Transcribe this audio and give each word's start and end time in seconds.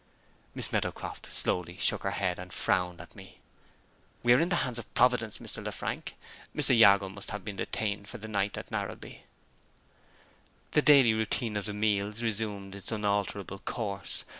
Miss 0.55 0.71
Meadowcroft 0.71 1.27
slowly 1.31 1.77
shook 1.77 2.01
her 2.01 2.09
head, 2.09 2.39
and 2.39 2.51
frowned 2.51 2.99
at 2.99 3.15
me. 3.15 3.37
"We 4.23 4.33
are 4.33 4.39
in 4.39 4.49
the 4.49 4.55
hands 4.65 4.79
of 4.79 4.91
Providence, 4.95 5.37
Mr. 5.37 5.63
Lefrank. 5.63 6.15
Mr. 6.55 6.75
Jago 6.75 7.07
must 7.07 7.29
have 7.29 7.45
been 7.45 7.57
detained 7.57 8.07
for 8.07 8.17
the 8.17 8.27
night 8.27 8.57
at 8.57 8.71
Narrabee." 8.71 9.25
The 10.71 10.81
daily 10.81 11.13
routine 11.13 11.55
of 11.55 11.65
the 11.65 11.75
meals 11.75 12.23
resumed 12.23 12.73
its 12.73 12.91
unalterable 12.91 13.59
course. 13.59 14.25